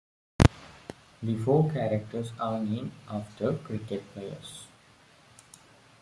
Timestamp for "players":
4.13-4.65